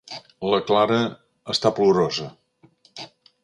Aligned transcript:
La 0.51 0.61
Clara 0.69 0.95
està 1.55 1.73
plorosa. 1.81 2.29